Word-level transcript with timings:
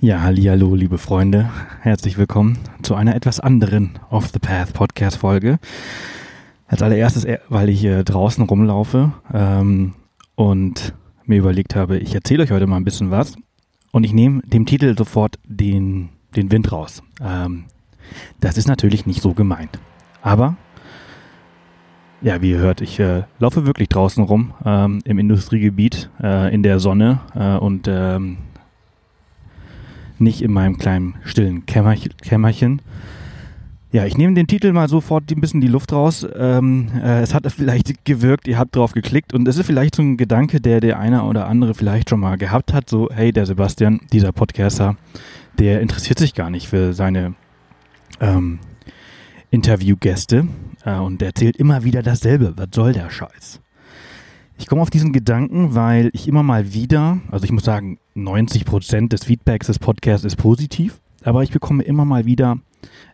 Ja, 0.00 0.20
hallo, 0.22 0.74
liebe 0.74 0.98
Freunde. 0.98 1.50
Herzlich 1.80 2.18
willkommen 2.18 2.58
zu 2.82 2.94
einer 2.94 3.14
etwas 3.14 3.40
anderen 3.40 3.98
Off 4.10 4.28
the 4.28 4.38
Path 4.38 4.72
Podcast 4.74 5.16
Folge. 5.16 5.58
Als 6.66 6.82
allererstes, 6.82 7.26
weil 7.48 7.68
ich 7.70 7.84
äh, 7.84 8.04
draußen 8.04 8.44
rumlaufe 8.44 9.12
ähm, 9.32 9.94
und 10.34 10.94
mir 11.24 11.38
überlegt 11.38 11.74
habe, 11.74 11.98
ich 11.98 12.14
erzähle 12.14 12.42
euch 12.42 12.50
heute 12.50 12.66
mal 12.66 12.76
ein 12.76 12.84
bisschen 12.84 13.10
was 13.10 13.36
und 13.90 14.04
ich 14.04 14.12
nehme 14.12 14.42
dem 14.42 14.66
Titel 14.66 14.96
sofort 14.96 15.38
den, 15.44 16.10
den 16.36 16.50
Wind 16.50 16.70
raus. 16.72 17.02
Ähm, 17.20 17.64
das 18.40 18.58
ist 18.58 18.68
natürlich 18.68 19.06
nicht 19.06 19.22
so 19.22 19.32
gemeint. 19.32 19.78
Aber, 20.22 20.56
ja, 22.20 22.42
wie 22.42 22.50
ihr 22.50 22.58
hört, 22.58 22.80
ich 22.80 23.00
äh, 23.00 23.22
laufe 23.38 23.66
wirklich 23.66 23.88
draußen 23.88 24.22
rum 24.22 24.52
ähm, 24.64 25.00
im 25.04 25.18
Industriegebiet 25.18 26.10
äh, 26.22 26.52
in 26.54 26.62
der 26.62 26.78
Sonne 26.80 27.20
äh, 27.34 27.56
und 27.56 27.88
ähm, 27.88 28.38
nicht 30.18 30.42
in 30.42 30.52
meinem 30.52 30.78
kleinen 30.78 31.14
stillen 31.24 31.66
Kämmerchen. 31.66 32.82
Ja, 33.92 34.04
ich 34.04 34.18
nehme 34.18 34.34
den 34.34 34.46
Titel 34.46 34.72
mal 34.72 34.88
sofort 34.88 35.30
ein 35.30 35.40
bisschen 35.40 35.60
die 35.60 35.68
Luft 35.68 35.92
raus. 35.92 36.26
Ähm, 36.36 36.88
äh, 37.02 37.20
es 37.20 37.32
hat 37.32 37.50
vielleicht 37.52 38.04
gewirkt, 38.04 38.48
ihr 38.48 38.58
habt 38.58 38.76
drauf 38.76 38.92
geklickt 38.92 39.32
und 39.32 39.46
es 39.48 39.56
ist 39.56 39.66
vielleicht 39.66 39.94
so 39.94 40.02
ein 40.02 40.16
Gedanke, 40.16 40.60
der 40.60 40.80
der 40.80 40.98
eine 40.98 41.22
oder 41.24 41.46
andere 41.46 41.74
vielleicht 41.74 42.10
schon 42.10 42.20
mal 42.20 42.36
gehabt 42.36 42.72
hat. 42.72 42.90
So, 42.90 43.08
hey, 43.12 43.32
der 43.32 43.46
Sebastian, 43.46 44.00
dieser 44.12 44.32
Podcaster, 44.32 44.96
der 45.58 45.80
interessiert 45.80 46.18
sich 46.18 46.34
gar 46.34 46.50
nicht 46.50 46.68
für 46.68 46.92
seine 46.92 47.34
ähm, 48.20 48.58
Interviewgäste 49.50 50.46
äh, 50.84 50.98
und 50.98 51.20
der 51.20 51.28
erzählt 51.28 51.56
immer 51.56 51.84
wieder 51.84 52.02
dasselbe. 52.02 52.52
Was 52.56 52.68
soll 52.74 52.92
der 52.92 53.08
Scheiß? 53.08 53.60
Ich 54.58 54.66
komme 54.66 54.80
auf 54.80 54.90
diesen 54.90 55.12
Gedanken, 55.12 55.74
weil 55.74 56.10
ich 56.12 56.26
immer 56.26 56.42
mal 56.42 56.72
wieder, 56.72 57.18
also 57.30 57.44
ich 57.44 57.52
muss 57.52 57.64
sagen, 57.64 57.98
90 58.14 58.64
Prozent 58.64 59.12
des 59.12 59.24
Feedbacks 59.24 59.66
des 59.66 59.78
Podcasts 59.78 60.24
ist 60.24 60.36
positiv, 60.36 61.00
aber 61.22 61.42
ich 61.42 61.50
bekomme 61.50 61.82
immer 61.82 62.06
mal 62.06 62.24
wieder 62.24 62.58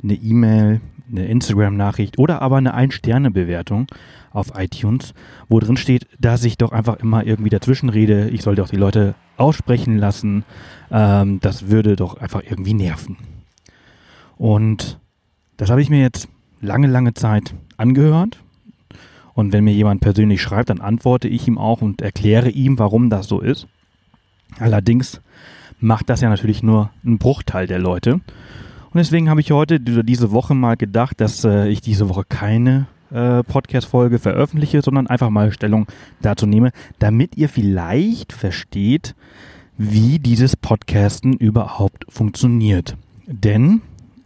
eine 0.02 0.14
E-Mail, 0.14 0.80
eine 1.10 1.26
Instagram-Nachricht 1.26 2.16
oder 2.18 2.42
aber 2.42 2.58
eine 2.58 2.74
Ein-Sterne-Bewertung 2.74 3.88
auf 4.30 4.52
iTunes, 4.56 5.14
wo 5.48 5.58
drin 5.58 5.76
steht, 5.76 6.06
dass 6.20 6.44
ich 6.44 6.58
doch 6.58 6.70
einfach 6.70 6.96
immer 7.00 7.26
irgendwie 7.26 7.50
dazwischen 7.50 7.88
rede. 7.88 8.30
Ich 8.30 8.42
sollte 8.42 8.62
auch 8.62 8.68
die 8.68 8.76
Leute 8.76 9.14
aussprechen 9.36 9.98
lassen. 9.98 10.44
Ähm, 10.90 11.40
das 11.40 11.68
würde 11.68 11.96
doch 11.96 12.18
einfach 12.18 12.42
irgendwie 12.48 12.74
nerven. 12.74 13.16
Und 14.38 15.00
das 15.56 15.70
habe 15.70 15.82
ich 15.82 15.90
mir 15.90 16.00
jetzt 16.00 16.28
lange, 16.60 16.86
lange 16.86 17.14
Zeit 17.14 17.54
angehört 17.76 18.38
und 19.34 19.52
wenn 19.52 19.64
mir 19.64 19.72
jemand 19.72 20.00
persönlich 20.00 20.42
schreibt, 20.42 20.70
dann 20.70 20.80
antworte 20.80 21.28
ich 21.28 21.48
ihm 21.48 21.58
auch 21.58 21.82
und 21.82 22.02
erkläre 22.02 22.50
ihm, 22.50 22.78
warum 22.78 23.10
das 23.10 23.26
so 23.26 23.40
ist. 23.40 23.66
Allerdings 24.58 25.20
macht 25.80 26.10
das 26.10 26.20
ja 26.20 26.28
natürlich 26.28 26.62
nur 26.62 26.90
ein 27.04 27.18
Bruchteil 27.18 27.66
der 27.66 27.78
Leute. 27.78 28.14
Und 28.14 28.98
deswegen 28.98 29.30
habe 29.30 29.40
ich 29.40 29.50
heute 29.52 29.80
diese 29.80 30.32
Woche 30.32 30.54
mal 30.54 30.76
gedacht, 30.76 31.20
dass 31.20 31.44
äh, 31.44 31.68
ich 31.68 31.80
diese 31.80 32.10
Woche 32.10 32.24
keine 32.28 32.86
äh, 33.10 33.42
Podcast-Folge 33.42 34.18
veröffentliche, 34.18 34.82
sondern 34.82 35.06
einfach 35.06 35.30
mal 35.30 35.50
Stellung 35.50 35.86
dazu 36.20 36.46
nehme, 36.46 36.72
damit 36.98 37.36
ihr 37.36 37.48
vielleicht 37.48 38.32
versteht, 38.32 39.14
wie 39.78 40.18
dieses 40.18 40.56
Podcasten 40.56 41.32
überhaupt 41.32 42.04
funktioniert. 42.08 42.96
Denn 43.26 43.80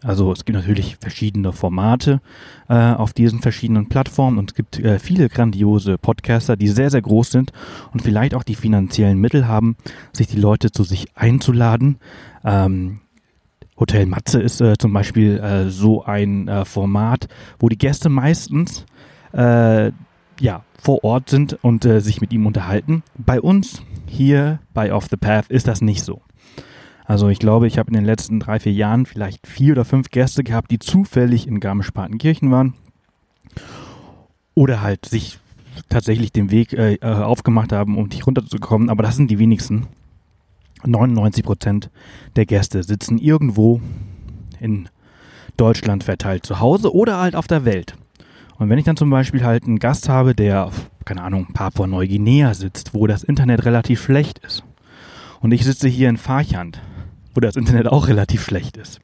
also 0.07 0.31
es 0.31 0.45
gibt 0.45 0.57
natürlich 0.57 0.97
verschiedene 1.01 1.53
Formate 1.53 2.21
äh, 2.69 2.75
auf 2.75 3.13
diesen 3.13 3.41
verschiedenen 3.41 3.89
Plattformen 3.89 4.39
und 4.39 4.53
es 4.53 4.55
gibt 4.55 4.79
äh, 4.79 5.01
viele 5.01 5.29
grandiose 5.29 5.99
Podcaster, 5.99 6.57
die 6.57 6.69
sehr, 6.69 6.91
sehr 6.91 7.03
groß 7.03 7.31
sind 7.31 7.53
und 7.93 8.03
vielleicht 8.03 8.35
auch 8.35 8.45
die 8.45 8.55
finanziellen 8.55 9.19
Mittel 9.19 9.49
haben, 9.49 9.77
sich 10.13 10.29
die 10.29 10.39
Leute 10.39 10.71
zu 10.71 10.85
sich 10.85 11.07
einzuladen. 11.17 11.99
Ähm, 12.45 13.01
Hotel 13.79 14.07
Matze 14.07 14.41
ist 14.41 14.61
äh, 14.61 14.79
zum 14.79 14.93
Beispiel 14.93 15.39
äh, 15.39 15.71
so 15.71 16.05
ein 16.05 16.47
äh, 16.47 16.65
Format, 16.65 17.29
wo 17.59 17.69
die 17.69 17.79
Gäste 17.79 18.09
meistens 18.09 18.87
äh, 19.33 19.91
ja, 20.39 20.65
vor 20.81 21.03
Ort 21.03 21.31
sind 21.31 21.59
und 21.63 21.83
sich 21.83 22.21
mit 22.21 22.33
ihm 22.33 22.47
unterhalten. 22.47 23.03
Bei 23.17 23.41
uns 23.41 23.83
hier 24.07 24.61
bei 24.75 24.93
Off 24.93 25.09
the 25.11 25.17
Path 25.17 25.47
ist 25.49 25.67
das 25.67 25.81
nicht 25.81 26.05
so. 26.05 26.21
Also 27.07 27.29
ich 27.29 27.39
glaube, 27.39 27.67
ich 27.69 27.79
habe 27.79 27.89
in 27.89 27.95
den 27.95 28.05
letzten 28.05 28.41
drei, 28.41 28.59
vier 28.59 28.73
Jahren 28.73 29.07
vielleicht 29.07 29.47
vier 29.47 29.73
oder 29.73 29.85
fünf 29.85 30.11
Gäste 30.11 30.43
gehabt, 30.43 30.71
die 30.71 30.79
zufällig 30.79 31.47
in 31.47 31.61
Garmisch-Partenkirchen 31.61 32.51
waren 32.51 32.75
oder 34.55 34.83
halt 34.83 35.07
sich 35.07 35.39
tatsächlich 35.89 36.33
den 36.33 36.51
Weg 36.51 36.73
äh, 36.73 36.95
äh 36.95 37.07
aufgemacht 37.07 37.73
haben, 37.73 37.97
um 37.97 38.09
dich 38.09 38.27
runterzukommen. 38.27 38.91
Aber 38.91 39.03
das 39.03 39.17
sind 39.17 39.31
die 39.31 39.39
wenigsten. 39.39 39.87
99 40.85 41.45
Prozent 41.45 41.91
der 42.37 42.47
Gäste 42.47 42.83
sitzen 42.83 43.19
irgendwo 43.19 43.81
in 44.61 44.89
Deutschland 45.57 46.05
verteilt 46.05 46.45
zu 46.45 46.61
Hause 46.61 46.95
oder 46.95 47.19
halt 47.19 47.35
auf 47.35 47.47
der 47.47 47.65
Welt. 47.65 47.95
Und 48.59 48.69
wenn 48.69 48.79
ich 48.79 48.85
dann 48.85 48.97
zum 48.97 49.11
Beispiel 49.11 49.45
halt 49.45 49.65
einen 49.65 49.79
Gast 49.79 50.09
habe, 50.09 50.35
der, 50.35 50.71
keine 51.05 51.23
Ahnung, 51.23 51.49
Papua-Neuguinea 51.53 52.55
sitzt, 52.55 52.95
wo 52.95 53.07
das 53.07 53.25
Internet 53.25 53.65
relativ 53.65 54.03
schlecht 54.03 54.39
ist, 54.41 54.65
und 55.41 55.53
ich 55.53 55.65
sitze 55.65 55.89
hier 55.89 56.09
in 56.09 56.17
Farchand, 56.17 56.81
wo 57.37 57.41
das 57.41 57.57
Internet 57.57 57.87
auch 57.89 58.09
relativ 58.09 58.43
schlecht 58.43 58.77
ist, 58.77 59.01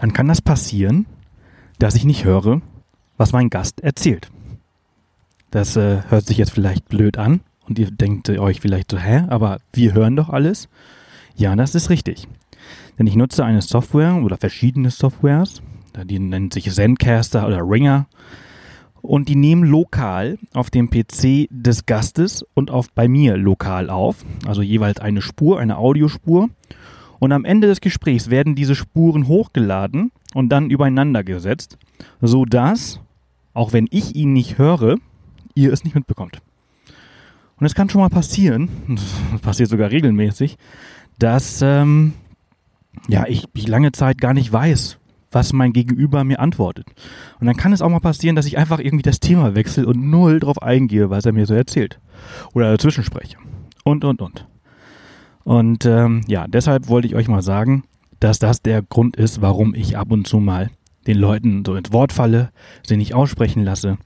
dann 0.00 0.12
kann 0.12 0.28
das 0.28 0.42
passieren, 0.42 1.06
dass 1.78 1.94
ich 1.94 2.04
nicht 2.04 2.24
höre, 2.24 2.60
was 3.16 3.32
mein 3.32 3.50
Gast 3.50 3.80
erzählt. 3.80 4.30
Das 5.50 5.76
äh, 5.76 6.02
hört 6.08 6.26
sich 6.26 6.36
jetzt 6.36 6.52
vielleicht 6.52 6.88
blöd 6.88 7.16
an 7.16 7.40
und 7.66 7.78
ihr 7.78 7.90
denkt 7.90 8.28
euch 8.28 8.60
vielleicht 8.60 8.90
so, 8.90 8.98
hä, 8.98 9.24
aber 9.28 9.60
wir 9.72 9.94
hören 9.94 10.16
doch 10.16 10.28
alles. 10.28 10.68
Ja, 11.36 11.54
das 11.56 11.74
ist 11.74 11.88
richtig. 11.88 12.28
Denn 12.98 13.06
ich 13.06 13.16
nutze 13.16 13.44
eine 13.44 13.62
Software 13.62 14.16
oder 14.16 14.36
verschiedene 14.36 14.90
Softwares, 14.90 15.62
die 16.04 16.18
nennt 16.18 16.52
sich 16.52 16.70
Zencaster 16.70 17.46
oder 17.46 17.60
Ringer 17.60 18.06
und 19.00 19.28
die 19.28 19.36
nehmen 19.36 19.64
lokal 19.64 20.38
auf 20.52 20.70
dem 20.70 20.90
PC 20.90 21.48
des 21.50 21.86
Gastes 21.86 22.44
und 22.54 22.70
auf 22.70 22.92
bei 22.92 23.08
mir 23.08 23.36
lokal 23.36 23.90
auf, 23.90 24.24
also 24.46 24.62
jeweils 24.62 25.00
eine 25.00 25.22
Spur, 25.22 25.60
eine 25.60 25.78
Audiospur 25.78 26.50
und 27.18 27.32
am 27.32 27.44
Ende 27.44 27.66
des 27.66 27.80
Gesprächs 27.80 28.30
werden 28.30 28.54
diese 28.54 28.74
Spuren 28.74 29.26
hochgeladen 29.26 30.12
und 30.34 30.50
dann 30.50 30.70
übereinander 30.70 31.24
gesetzt, 31.24 31.78
so 32.20 32.44
dass, 32.44 33.00
auch 33.54 33.72
wenn 33.72 33.88
ich 33.90 34.14
ihn 34.14 34.32
nicht 34.32 34.58
höre, 34.58 34.96
ihr 35.54 35.72
es 35.72 35.84
nicht 35.84 35.94
mitbekommt. 35.94 36.40
Und 37.56 37.66
es 37.66 37.74
kann 37.74 37.90
schon 37.90 38.00
mal 38.00 38.10
passieren, 38.10 38.68
das 39.32 39.40
passiert 39.40 39.68
sogar 39.68 39.90
regelmäßig, 39.90 40.56
dass 41.18 41.60
ähm, 41.62 42.12
ja, 43.08 43.26
ich, 43.26 43.46
ich 43.54 43.66
lange 43.66 43.92
Zeit 43.92 44.18
gar 44.18 44.34
nicht 44.34 44.52
weiß, 44.52 44.98
was 45.30 45.52
mein 45.52 45.72
Gegenüber 45.72 46.24
mir 46.24 46.40
antwortet. 46.40 46.86
Und 47.40 47.46
dann 47.46 47.56
kann 47.56 47.72
es 47.72 47.82
auch 47.82 47.90
mal 47.90 48.00
passieren, 48.00 48.36
dass 48.36 48.46
ich 48.46 48.58
einfach 48.58 48.78
irgendwie 48.78 49.02
das 49.02 49.20
Thema 49.20 49.54
wechsle 49.54 49.86
und 49.86 50.10
null 50.10 50.40
drauf 50.40 50.62
eingehe, 50.62 51.10
was 51.10 51.26
er 51.26 51.32
mir 51.32 51.46
so 51.46 51.54
erzählt. 51.54 52.00
Oder 52.54 52.70
dazwischen 52.70 53.04
spreche. 53.04 53.36
Und, 53.84 54.04
und, 54.04 54.22
und. 54.22 54.46
Und 55.48 55.86
ähm, 55.86 56.20
ja, 56.26 56.46
deshalb 56.46 56.88
wollte 56.88 57.08
ich 57.08 57.14
euch 57.14 57.26
mal 57.26 57.40
sagen, 57.40 57.84
dass 58.20 58.38
das 58.38 58.60
der 58.60 58.82
Grund 58.82 59.16
ist, 59.16 59.40
warum 59.40 59.74
ich 59.74 59.96
ab 59.96 60.12
und 60.12 60.26
zu 60.26 60.40
mal 60.40 60.68
den 61.06 61.16
Leuten 61.16 61.64
so 61.64 61.74
ins 61.74 61.90
Wort 61.90 62.12
falle, 62.12 62.50
sie 62.86 62.98
nicht 62.98 63.14
aussprechen 63.14 63.64
lasse. 63.64 63.96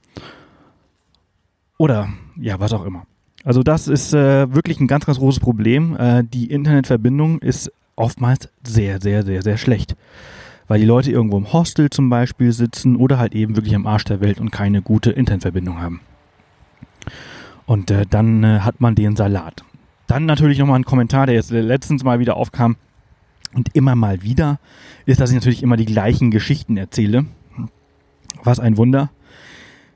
Oder 1.78 2.10
ja, 2.40 2.60
was 2.60 2.72
auch 2.72 2.84
immer. 2.84 3.06
Also 3.42 3.64
das 3.64 3.88
ist 3.88 4.14
äh, 4.14 4.54
wirklich 4.54 4.78
ein 4.78 4.86
ganz, 4.86 5.04
ganz 5.04 5.18
großes 5.18 5.40
Problem. 5.40 5.96
Äh, 5.96 6.22
die 6.22 6.46
Internetverbindung 6.48 7.40
ist 7.40 7.72
oftmals 7.96 8.48
sehr, 8.64 9.00
sehr, 9.00 9.24
sehr, 9.24 9.42
sehr 9.42 9.56
schlecht. 9.56 9.96
Weil 10.68 10.78
die 10.78 10.86
Leute 10.86 11.10
irgendwo 11.10 11.38
im 11.38 11.52
Hostel 11.52 11.90
zum 11.90 12.08
Beispiel 12.08 12.52
sitzen 12.52 12.94
oder 12.94 13.18
halt 13.18 13.34
eben 13.34 13.56
wirklich 13.56 13.74
am 13.74 13.88
Arsch 13.88 14.04
der 14.04 14.20
Welt 14.20 14.38
und 14.38 14.52
keine 14.52 14.80
gute 14.80 15.10
Internetverbindung 15.10 15.80
haben. 15.80 16.02
Und 17.66 17.90
äh, 17.90 18.06
dann 18.08 18.44
äh, 18.44 18.60
hat 18.60 18.80
man 18.80 18.94
den 18.94 19.16
Salat. 19.16 19.64
Dann 20.12 20.26
natürlich 20.26 20.58
nochmal 20.58 20.78
ein 20.78 20.84
Kommentar, 20.84 21.24
der 21.24 21.36
jetzt 21.36 21.50
letztens 21.50 22.04
mal 22.04 22.18
wieder 22.18 22.36
aufkam. 22.36 22.76
Und 23.54 23.74
immer 23.74 23.94
mal 23.94 24.22
wieder 24.22 24.60
ist, 25.06 25.22
dass 25.22 25.30
ich 25.30 25.36
natürlich 25.36 25.62
immer 25.62 25.78
die 25.78 25.86
gleichen 25.86 26.30
Geschichten 26.30 26.76
erzähle. 26.76 27.24
Was 28.44 28.60
ein 28.60 28.76
Wunder. 28.76 29.10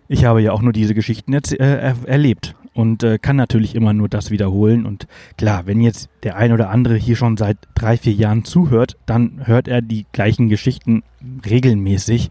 Ich 0.08 0.24
habe 0.24 0.40
ja 0.40 0.52
auch 0.52 0.62
nur 0.62 0.72
diese 0.72 0.94
Geschichten 0.94 1.34
äh, 1.34 1.94
erlebt 2.06 2.54
und 2.72 3.02
äh, 3.02 3.18
kann 3.18 3.36
natürlich 3.36 3.74
immer 3.74 3.92
nur 3.92 4.08
das 4.08 4.30
wiederholen. 4.30 4.86
Und 4.86 5.06
klar, 5.36 5.66
wenn 5.66 5.82
jetzt 5.82 6.08
der 6.22 6.36
ein 6.36 6.52
oder 6.52 6.70
andere 6.70 6.96
hier 6.96 7.16
schon 7.16 7.36
seit 7.36 7.58
drei, 7.74 7.98
vier 7.98 8.14
Jahren 8.14 8.42
zuhört, 8.42 8.96
dann 9.04 9.46
hört 9.46 9.68
er 9.68 9.82
die 9.82 10.06
gleichen 10.12 10.48
Geschichten 10.48 11.02
regelmäßig, 11.44 12.30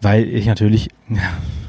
weil 0.00 0.28
ich 0.28 0.46
natürlich 0.46 0.88
ja, 1.08 1.18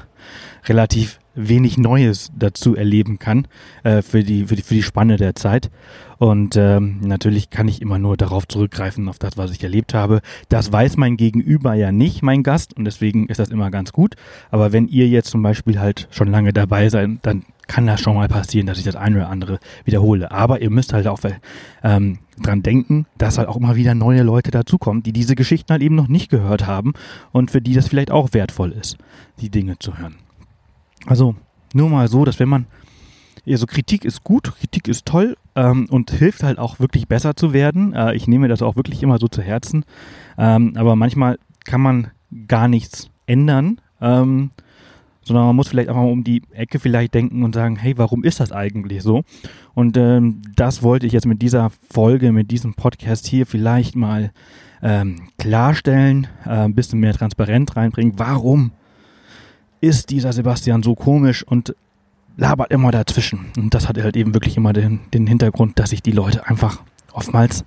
relativ 0.67 1.19
wenig 1.35 1.77
Neues 1.77 2.31
dazu 2.37 2.75
erleben 2.75 3.19
kann 3.19 3.47
äh, 3.83 4.01
für, 4.01 4.23
die, 4.23 4.45
für, 4.45 4.55
die, 4.55 4.61
für 4.61 4.73
die 4.73 4.83
Spanne 4.83 5.17
der 5.17 5.35
Zeit. 5.35 5.69
Und 6.17 6.55
ähm, 6.55 7.01
natürlich 7.01 7.49
kann 7.49 7.67
ich 7.67 7.81
immer 7.81 7.99
nur 7.99 8.15
darauf 8.17 8.47
zurückgreifen, 8.47 9.09
auf 9.09 9.19
das, 9.19 9.37
was 9.37 9.51
ich 9.51 9.61
erlebt 9.61 9.93
habe. 9.93 10.21
Das 10.49 10.71
weiß 10.71 10.97
mein 10.97 11.17
Gegenüber 11.17 11.73
ja 11.73 11.91
nicht, 11.91 12.23
mein 12.23 12.41
Gast, 12.41 12.75
und 12.75 12.85
deswegen 12.85 13.27
ist 13.27 13.39
das 13.39 13.49
immer 13.49 13.69
ganz 13.69 13.91
gut. 13.91 14.15
Aber 14.49 14.71
wenn 14.71 14.87
ihr 14.87 15.07
jetzt 15.07 15.29
zum 15.29 15.43
Beispiel 15.43 15.79
halt 15.79 16.07
schon 16.11 16.29
lange 16.29 16.53
dabei 16.53 16.89
seid, 16.89 17.09
dann 17.23 17.43
kann 17.67 17.87
das 17.87 17.99
schon 17.99 18.15
mal 18.15 18.27
passieren, 18.27 18.67
dass 18.67 18.77
ich 18.77 18.83
das 18.83 18.95
eine 18.95 19.17
oder 19.17 19.29
andere 19.29 19.59
wiederhole. 19.83 20.31
Aber 20.31 20.61
ihr 20.61 20.69
müsst 20.69 20.93
halt 20.93 21.07
auch 21.07 21.19
ähm, 21.83 22.19
dran 22.41 22.63
denken, 22.63 23.05
dass 23.17 23.37
halt 23.37 23.47
auch 23.47 23.57
immer 23.57 23.75
wieder 23.75 23.95
neue 23.95 24.23
Leute 24.23 24.51
dazukommen, 24.51 25.03
die 25.03 25.13
diese 25.13 25.35
Geschichten 25.35 25.71
halt 25.71 25.81
eben 25.81 25.95
noch 25.95 26.07
nicht 26.07 26.29
gehört 26.29 26.67
haben 26.67 26.93
und 27.31 27.51
für 27.51 27.61
die 27.61 27.73
das 27.73 27.87
vielleicht 27.87 28.11
auch 28.11 28.33
wertvoll 28.33 28.71
ist, 28.71 28.97
die 29.41 29.49
Dinge 29.49 29.79
zu 29.79 29.97
hören. 29.97 30.15
Also 31.05 31.35
nur 31.73 31.89
mal 31.89 32.07
so, 32.07 32.25
dass 32.25 32.39
wenn 32.39 32.49
man 32.49 32.67
ja, 33.45 33.57
so 33.57 33.67
Kritik 33.67 34.05
ist 34.05 34.23
gut, 34.23 34.55
Kritik 34.55 34.87
ist 34.87 35.05
toll 35.05 35.37
ähm, 35.55 35.87
und 35.89 36.09
hilft 36.09 36.41
halt 36.41 36.57
auch 36.57 36.79
wirklich 36.79 37.07
besser 37.07 37.35
zu 37.35 37.53
werden. 37.53 37.93
Äh, 37.93 38.15
ich 38.15 38.27
nehme 38.27 38.47
das 38.47 38.63
auch 38.63 38.75
wirklich 38.75 39.03
immer 39.03 39.19
so 39.19 39.27
zu 39.27 39.41
Herzen. 39.41 39.85
Ähm, 40.37 40.73
aber 40.75 40.95
manchmal 40.95 41.37
kann 41.63 41.81
man 41.81 42.11
gar 42.47 42.67
nichts 42.67 43.09
ändern. 43.27 43.79
Ähm, 44.01 44.49
sondern 45.21 45.45
man 45.47 45.55
muss 45.55 45.67
vielleicht 45.67 45.89
einfach 45.89 46.03
mal 46.03 46.11
um 46.11 46.23
die 46.23 46.43
Ecke 46.51 46.79
vielleicht 46.79 47.13
denken 47.15 47.43
und 47.43 47.55
sagen, 47.55 47.77
hey, 47.77 47.97
warum 47.97 48.23
ist 48.23 48.39
das 48.39 48.51
eigentlich 48.51 49.01
so? 49.01 49.23
Und 49.73 49.97
ähm, 49.97 50.41
das 50.55 50.83
wollte 50.83 51.07
ich 51.07 51.13
jetzt 51.13 51.25
mit 51.25 51.41
dieser 51.41 51.71
Folge, 51.89 52.31
mit 52.31 52.51
diesem 52.51 52.75
Podcast 52.75 53.27
hier 53.27 53.47
vielleicht 53.47 53.95
mal 53.95 54.31
ähm, 54.83 55.29
klarstellen, 55.39 56.27
äh, 56.45 56.49
ein 56.49 56.75
bisschen 56.75 56.99
mehr 56.99 57.13
Transparenz 57.13 57.75
reinbringen. 57.75 58.13
Warum 58.17 58.71
ist 59.85 60.09
dieser 60.09 60.33
Sebastian 60.33 60.83
so 60.83 60.95
komisch 60.95 61.43
und 61.43 61.75
labert 62.37 62.71
immer 62.71 62.91
dazwischen? 62.91 63.47
Und 63.57 63.73
das 63.73 63.87
hat 63.87 63.97
halt 63.97 64.17
eben 64.17 64.33
wirklich 64.33 64.57
immer 64.57 64.73
den, 64.73 64.99
den 65.13 65.27
Hintergrund, 65.27 65.79
dass 65.79 65.91
ich 65.91 66.01
die 66.01 66.11
Leute 66.11 66.47
einfach 66.47 66.81
oftmals 67.13 67.65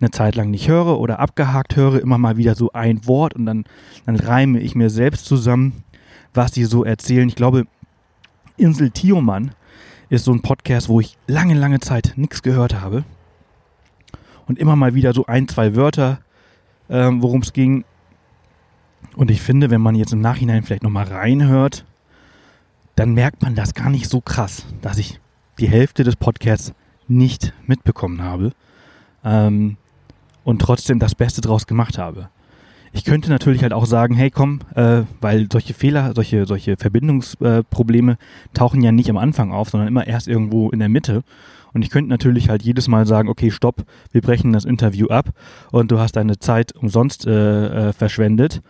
eine 0.00 0.10
Zeit 0.10 0.36
lang 0.36 0.50
nicht 0.50 0.68
höre 0.68 0.98
oder 0.98 1.20
abgehakt 1.20 1.76
höre, 1.76 2.00
immer 2.00 2.18
mal 2.18 2.36
wieder 2.36 2.54
so 2.54 2.72
ein 2.72 3.06
Wort 3.06 3.34
und 3.34 3.46
dann, 3.46 3.64
dann 4.04 4.16
reime 4.16 4.60
ich 4.60 4.74
mir 4.74 4.90
selbst 4.90 5.24
zusammen 5.24 5.84
was 6.36 6.52
die 6.52 6.64
so 6.64 6.84
erzählen. 6.84 7.28
Ich 7.28 7.34
glaube, 7.34 7.66
Insel 8.56 8.90
Tioman 8.90 9.52
ist 10.08 10.24
so 10.24 10.32
ein 10.32 10.42
Podcast, 10.42 10.88
wo 10.88 11.00
ich 11.00 11.16
lange, 11.26 11.54
lange 11.54 11.80
Zeit 11.80 12.12
nichts 12.16 12.42
gehört 12.42 12.80
habe. 12.80 13.04
Und 14.46 14.58
immer 14.58 14.76
mal 14.76 14.94
wieder 14.94 15.12
so 15.12 15.26
ein, 15.26 15.48
zwei 15.48 15.74
Wörter, 15.74 16.20
ähm, 16.88 17.22
worum 17.22 17.40
es 17.40 17.52
ging. 17.52 17.84
Und 19.16 19.30
ich 19.30 19.40
finde, 19.40 19.70
wenn 19.70 19.80
man 19.80 19.94
jetzt 19.94 20.12
im 20.12 20.20
Nachhinein 20.20 20.62
vielleicht 20.62 20.82
nochmal 20.82 21.06
reinhört, 21.06 21.84
dann 22.96 23.14
merkt 23.14 23.42
man 23.42 23.54
das 23.54 23.74
gar 23.74 23.90
nicht 23.90 24.08
so 24.08 24.20
krass, 24.20 24.66
dass 24.82 24.98
ich 24.98 25.20
die 25.58 25.68
Hälfte 25.68 26.04
des 26.04 26.16
Podcasts 26.16 26.72
nicht 27.08 27.52
mitbekommen 27.66 28.22
habe 28.22 28.52
ähm, 29.24 29.76
und 30.44 30.60
trotzdem 30.60 30.98
das 30.98 31.14
Beste 31.14 31.40
draus 31.40 31.66
gemacht 31.66 31.98
habe. 31.98 32.28
Ich 32.92 33.04
könnte 33.04 33.28
natürlich 33.28 33.62
halt 33.62 33.74
auch 33.74 33.84
sagen, 33.84 34.14
hey 34.14 34.30
komm, 34.30 34.60
äh, 34.74 35.02
weil 35.20 35.48
solche 35.52 35.74
Fehler, 35.74 36.12
solche, 36.14 36.46
solche 36.46 36.76
Verbindungsprobleme 36.78 38.12
äh, 38.12 38.16
tauchen 38.54 38.80
ja 38.80 38.92
nicht 38.92 39.10
am 39.10 39.18
Anfang 39.18 39.52
auf, 39.52 39.68
sondern 39.68 39.88
immer 39.88 40.06
erst 40.06 40.28
irgendwo 40.28 40.70
in 40.70 40.78
der 40.78 40.88
Mitte. 40.88 41.22
Und 41.76 41.82
ich 41.82 41.90
könnte 41.90 42.08
natürlich 42.08 42.48
halt 42.48 42.62
jedes 42.62 42.88
Mal 42.88 43.04
sagen, 43.04 43.28
okay, 43.28 43.50
stopp, 43.50 43.84
wir 44.10 44.22
brechen 44.22 44.54
das 44.54 44.64
Interview 44.64 45.08
ab 45.08 45.34
und 45.70 45.90
du 45.90 45.98
hast 45.98 46.16
deine 46.16 46.38
Zeit 46.38 46.72
umsonst 46.72 47.26
äh, 47.26 47.88
äh, 47.88 47.92
verschwendet, 47.92 48.62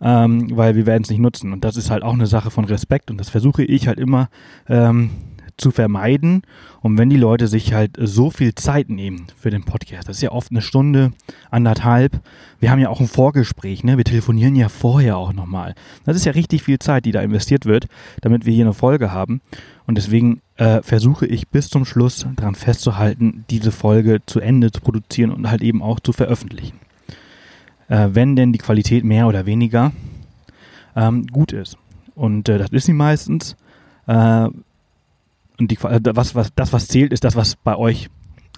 ähm, 0.00 0.46
weil 0.56 0.76
wir 0.76 0.86
werden 0.86 1.02
es 1.02 1.10
nicht 1.10 1.18
nutzen. 1.18 1.52
Und 1.52 1.64
das 1.64 1.76
ist 1.76 1.90
halt 1.90 2.04
auch 2.04 2.12
eine 2.12 2.28
Sache 2.28 2.52
von 2.52 2.64
Respekt 2.64 3.10
und 3.10 3.18
das 3.18 3.30
versuche 3.30 3.64
ich 3.64 3.88
halt 3.88 3.98
immer 3.98 4.28
ähm, 4.68 5.10
zu 5.56 5.70
vermeiden. 5.70 6.42
Und 6.80 6.98
wenn 6.98 7.10
die 7.10 7.16
Leute 7.16 7.48
sich 7.48 7.72
halt 7.72 7.96
so 8.00 8.30
viel 8.30 8.54
Zeit 8.54 8.90
nehmen 8.90 9.26
für 9.36 9.50
den 9.50 9.64
Podcast, 9.64 10.08
das 10.08 10.16
ist 10.16 10.22
ja 10.22 10.32
oft 10.32 10.50
eine 10.50 10.62
Stunde, 10.62 11.12
anderthalb. 11.50 12.20
Wir 12.60 12.70
haben 12.70 12.78
ja 12.78 12.88
auch 12.88 13.00
ein 13.00 13.08
Vorgespräch, 13.08 13.84
ne? 13.84 13.96
Wir 13.96 14.04
telefonieren 14.04 14.56
ja 14.56 14.68
vorher 14.68 15.16
auch 15.16 15.32
nochmal. 15.32 15.74
Das 16.04 16.16
ist 16.16 16.24
ja 16.24 16.32
richtig 16.32 16.62
viel 16.62 16.78
Zeit, 16.78 17.04
die 17.04 17.12
da 17.12 17.22
investiert 17.22 17.66
wird, 17.66 17.86
damit 18.20 18.46
wir 18.46 18.52
hier 18.52 18.64
eine 18.64 18.74
Folge 18.74 19.12
haben. 19.12 19.40
Und 19.86 19.98
deswegen 19.98 20.40
äh, 20.56 20.82
versuche 20.82 21.26
ich 21.26 21.48
bis 21.48 21.68
zum 21.68 21.84
Schluss 21.84 22.26
daran 22.36 22.54
festzuhalten, 22.54 23.44
diese 23.50 23.72
Folge 23.72 24.20
zu 24.26 24.40
Ende 24.40 24.70
zu 24.70 24.80
produzieren 24.80 25.30
und 25.30 25.50
halt 25.50 25.62
eben 25.62 25.82
auch 25.82 26.00
zu 26.00 26.12
veröffentlichen. 26.12 26.78
Äh, 27.88 28.10
wenn 28.12 28.36
denn 28.36 28.52
die 28.52 28.58
Qualität 28.58 29.04
mehr 29.04 29.26
oder 29.26 29.44
weniger 29.46 29.92
ähm, 30.96 31.26
gut 31.26 31.52
ist. 31.52 31.76
Und 32.14 32.48
äh, 32.48 32.58
das 32.58 32.70
ist 32.70 32.86
sie 32.86 32.92
meistens. 32.92 33.56
Und 35.58 35.70
die, 35.70 35.76
äh, 35.76 36.00
was, 36.04 36.34
was, 36.34 36.54
das, 36.54 36.72
was 36.72 36.88
zählt, 36.88 37.12
ist 37.12 37.24
das, 37.24 37.36
was 37.36 37.56
bei 37.56 37.76
euch 37.76 38.08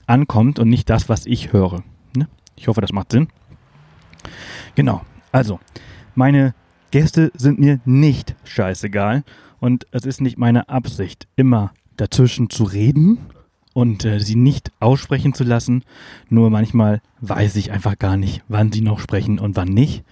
ankommt 0.07 0.59
und 0.59 0.69
nicht 0.69 0.91
das, 0.91 1.09
was 1.09 1.27
ich 1.27 1.53
höre. 1.53 1.83
Ne? 2.17 2.29
Ich 2.57 2.69
hoffe, 2.69 2.81
das 2.81 2.93
macht 2.93 3.13
Sinn. 3.13 3.29
Genau. 4.75 5.03
Also, 5.33 5.61
meine 6.15 6.55
Gäste 6.91 7.33
sind 7.35 7.59
mir 7.59 7.81
nicht 7.85 8.35
scheißegal 8.45 9.25
und 9.61 9.87
es 9.91 10.05
ist 10.05 10.21
nicht 10.21 10.39
meine 10.39 10.69
Absicht, 10.69 11.27
immer 11.37 11.73
dazwischen 11.97 12.51
zu 12.51 12.65
reden 12.65 13.19
und 13.73 14.05
äh, 14.05 14.21
sie 14.21 14.37
nicht 14.37 14.71
aussprechen 14.81 15.35
zu 15.35 15.45
lassen. 15.45 15.83
Nur 16.29 16.51
manchmal 16.51 17.03
weiß 17.21 17.57
ich 17.57 17.73
einfach 17.73 17.99
gar 17.99 18.17
nicht, 18.17 18.43
wann 18.49 18.73
sie 18.73 18.81
noch 18.81 19.01
sprechen 19.01 19.39
und 19.39 19.57
wann 19.57 19.69
nicht 19.69 20.05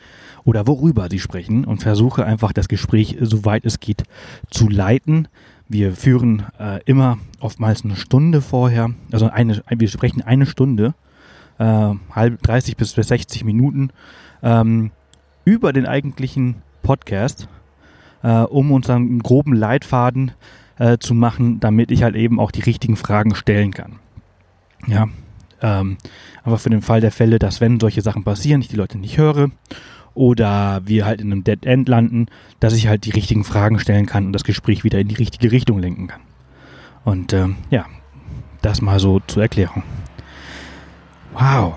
oder 0.44 0.66
worüber 0.66 1.08
sie 1.08 1.20
sprechen 1.20 1.64
und 1.64 1.82
versuche 1.82 2.26
einfach 2.26 2.52
das 2.52 2.68
Gespräch, 2.68 3.16
soweit 3.20 3.64
es 3.64 3.80
geht, 3.80 4.02
zu 4.50 4.68
leiten, 4.68 5.28
wir 5.68 5.92
führen 5.92 6.44
äh, 6.58 6.80
immer 6.84 7.18
oftmals 7.40 7.84
eine 7.84 7.96
Stunde 7.96 8.40
vorher, 8.40 8.90
also 9.10 9.28
eine, 9.28 9.62
wir 9.68 9.88
sprechen 9.88 10.22
eine 10.22 10.46
Stunde, 10.46 10.94
äh, 11.58 11.90
halb 12.10 12.42
30 12.42 12.76
bis 12.76 12.92
60 12.92 13.44
Minuten 13.44 13.90
ähm, 14.42 14.90
über 15.44 15.72
den 15.72 15.86
eigentlichen 15.86 16.56
Podcast, 16.82 17.48
äh, 18.22 18.40
um 18.42 18.72
uns 18.72 18.86
dann 18.86 19.02
einen 19.02 19.22
groben 19.22 19.54
Leitfaden 19.54 20.32
äh, 20.78 20.98
zu 20.98 21.14
machen, 21.14 21.60
damit 21.60 21.90
ich 21.90 22.02
halt 22.02 22.16
eben 22.16 22.40
auch 22.40 22.50
die 22.50 22.62
richtigen 22.62 22.96
Fragen 22.96 23.34
stellen 23.34 23.72
kann. 23.72 23.98
Ja, 24.86 25.08
ähm, 25.60 25.96
aber 26.42 26.58
für 26.58 26.70
den 26.70 26.82
Fall 26.82 27.00
der 27.00 27.12
Fälle, 27.12 27.38
dass 27.38 27.60
wenn 27.60 27.78
solche 27.78 28.02
Sachen 28.02 28.24
passieren, 28.24 28.60
ich 28.60 28.68
die 28.68 28.76
Leute 28.76 28.98
nicht 28.98 29.16
höre 29.16 29.50
oder 30.14 30.82
wir 30.84 31.06
halt 31.06 31.20
in 31.20 31.32
einem 31.32 31.44
Dead 31.44 31.64
End 31.64 31.88
landen, 31.88 32.26
dass 32.60 32.74
ich 32.74 32.88
halt 32.88 33.04
die 33.04 33.10
richtigen 33.10 33.44
Fragen 33.44 33.78
stellen 33.78 34.06
kann 34.06 34.26
und 34.26 34.32
das 34.32 34.44
Gespräch 34.44 34.84
wieder 34.84 34.98
in 34.98 35.08
die 35.08 35.14
richtige 35.14 35.52
Richtung 35.52 35.78
lenken 35.78 36.08
kann. 36.08 36.20
Und 37.04 37.32
ähm, 37.32 37.56
ja, 37.70 37.86
das 38.60 38.80
mal 38.80 39.00
so 39.00 39.20
zur 39.26 39.42
Erklärung. 39.42 39.82
Wow. 41.32 41.74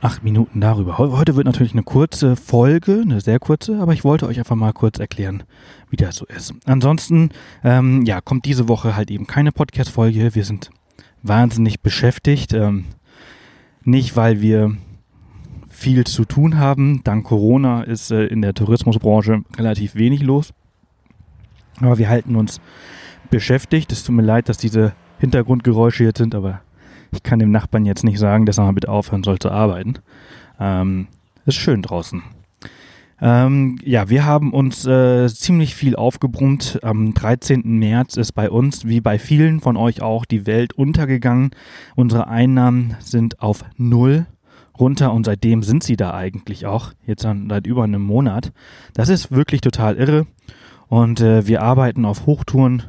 Acht 0.00 0.22
Minuten 0.22 0.60
darüber. 0.60 0.98
Heute 0.98 1.34
wird 1.34 1.46
natürlich 1.46 1.72
eine 1.72 1.82
kurze 1.82 2.36
Folge, 2.36 3.02
eine 3.02 3.20
sehr 3.20 3.40
kurze, 3.40 3.80
aber 3.80 3.94
ich 3.94 4.04
wollte 4.04 4.28
euch 4.28 4.38
einfach 4.38 4.54
mal 4.54 4.72
kurz 4.72 5.00
erklären, 5.00 5.42
wie 5.90 5.96
das 5.96 6.14
so 6.14 6.24
ist. 6.26 6.54
Ansonsten, 6.66 7.30
ähm, 7.64 8.04
ja, 8.04 8.20
kommt 8.20 8.44
diese 8.44 8.68
Woche 8.68 8.94
halt 8.94 9.10
eben 9.10 9.26
keine 9.26 9.50
Podcast-Folge. 9.50 10.36
Wir 10.36 10.44
sind 10.44 10.70
wahnsinnig 11.24 11.80
beschäftigt. 11.80 12.52
Ähm, 12.52 12.84
nicht, 13.82 14.14
weil 14.14 14.40
wir 14.40 14.76
viel 15.78 16.04
zu 16.04 16.24
tun 16.24 16.58
haben. 16.58 17.02
Dank 17.04 17.24
Corona 17.24 17.82
ist 17.82 18.10
äh, 18.10 18.26
in 18.26 18.42
der 18.42 18.52
Tourismusbranche 18.52 19.42
relativ 19.56 19.94
wenig 19.94 20.22
los. 20.22 20.52
Aber 21.80 21.98
wir 21.98 22.08
halten 22.08 22.34
uns 22.34 22.60
beschäftigt. 23.30 23.92
Es 23.92 24.02
tut 24.02 24.16
mir 24.16 24.22
leid, 24.22 24.48
dass 24.48 24.58
diese 24.58 24.92
Hintergrundgeräusche 25.20 26.02
jetzt 26.02 26.18
sind, 26.18 26.34
aber 26.34 26.62
ich 27.12 27.22
kann 27.22 27.38
dem 27.38 27.52
Nachbarn 27.52 27.86
jetzt 27.86 28.02
nicht 28.02 28.18
sagen, 28.18 28.44
dass 28.44 28.58
er 28.58 28.64
mal 28.64 28.72
bitte 28.72 28.88
aufhören 28.88 29.22
soll 29.22 29.38
zu 29.38 29.52
arbeiten. 29.52 29.94
Ähm, 30.58 31.06
ist 31.46 31.54
schön 31.54 31.80
draußen. 31.80 32.24
Ähm, 33.20 33.78
ja, 33.84 34.10
wir 34.10 34.24
haben 34.24 34.52
uns 34.52 34.84
äh, 34.84 35.28
ziemlich 35.28 35.76
viel 35.76 35.94
aufgebrummt. 35.94 36.80
Am 36.82 37.14
13. 37.14 37.62
März 37.78 38.16
ist 38.16 38.32
bei 38.32 38.50
uns, 38.50 38.84
wie 38.84 39.00
bei 39.00 39.20
vielen 39.20 39.60
von 39.60 39.76
euch 39.76 40.02
auch, 40.02 40.24
die 40.24 40.44
Welt 40.44 40.72
untergegangen. 40.72 41.50
Unsere 41.94 42.26
Einnahmen 42.26 42.96
sind 42.98 43.40
auf 43.40 43.64
Null 43.76 44.26
runter 44.78 45.12
und 45.12 45.24
seitdem 45.24 45.62
sind 45.62 45.82
sie 45.82 45.96
da 45.96 46.14
eigentlich 46.14 46.66
auch, 46.66 46.92
jetzt 47.06 47.22
seit 47.22 47.66
über 47.66 47.84
einem 47.84 48.02
Monat. 48.02 48.52
Das 48.94 49.08
ist 49.08 49.30
wirklich 49.30 49.60
total 49.60 49.96
irre 49.96 50.26
und 50.88 51.20
äh, 51.20 51.46
wir 51.46 51.62
arbeiten 51.62 52.04
auf 52.04 52.26
Hochtouren. 52.26 52.84